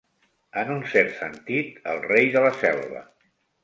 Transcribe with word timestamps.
En 0.61 0.71
un 0.75 0.81
cert 0.93 1.13
sentit, 1.21 1.79
el 1.95 2.05
rei 2.09 2.35
de 2.39 2.47
la 2.49 2.55
selva. 2.67 3.09